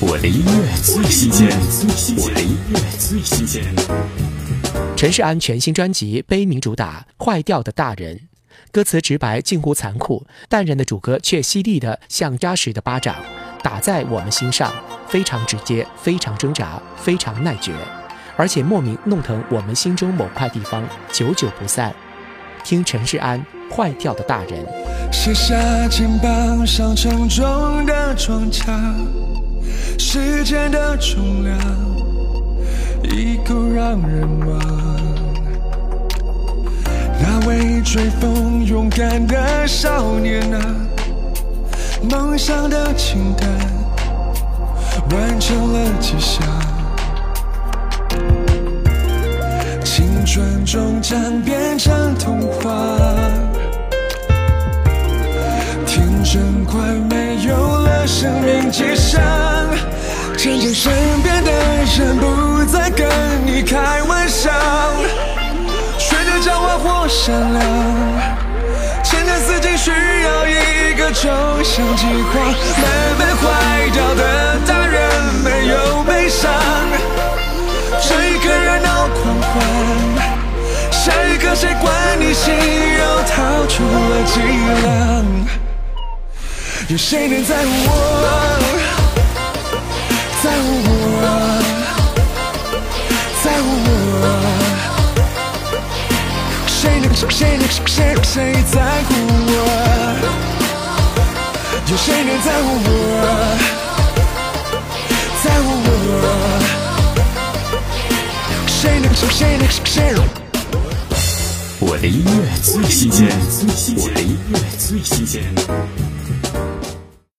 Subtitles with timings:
[0.00, 1.48] 我的音乐最新鲜，
[2.16, 3.64] 我的音乐最新鲜。
[4.96, 8.16] 陈世安全新专辑悲鸣主打《坏掉的大人》，
[8.70, 13.16] 歌词直白近乎残酷，淡然的主歌却犀利的像扎实的巴掌，
[13.60, 14.72] 打在我们心上，
[15.08, 17.72] 非常直接，非常挣扎，非常耐绝，
[18.36, 21.92] 而且莫名弄疼我们心中某块地方，久久不散。
[22.62, 23.44] 听陈世安
[23.74, 24.64] 《坏掉的大人》，
[25.12, 25.56] 卸下
[25.88, 28.64] 肩膀上沉重的装甲。
[29.98, 31.58] 时间的重量
[33.02, 34.58] 已够让人忘。
[37.20, 40.60] 那位追风勇敢的少年啊，
[42.10, 43.48] 梦想的清单
[45.10, 46.46] 完成了几项？
[49.84, 52.70] 青春终将变成童话，
[55.86, 56.80] 天真快
[58.28, 59.22] 生命之上。
[60.36, 60.92] 渐渐身
[61.22, 63.08] 边的人不再跟
[63.46, 64.50] 你开玩笑，
[65.98, 67.64] 学着狡猾或善良，
[69.02, 71.28] 前程似锦需要一个抽
[71.64, 72.38] 象计划。
[72.76, 72.84] 慢
[73.18, 74.22] 慢坏掉的
[74.66, 75.10] 大人
[75.42, 76.52] 没有悲伤，
[78.00, 79.56] 这一刻热闹狂欢，
[80.92, 84.40] 下一刻谁管你心又掏出了脊
[84.82, 85.24] 梁？
[86.90, 88.17] 有谁能在乎我？
[96.80, 99.10] 谁能谁谁能谁谁在乎
[99.48, 99.52] 我？
[101.90, 102.90] 有谁能在乎我？
[105.42, 106.22] 在乎我，
[108.68, 110.14] 谁能谁谁能谁？
[111.80, 112.30] 我的音乐
[112.62, 113.26] 最新鲜，
[113.96, 115.42] 我的音乐最新鲜。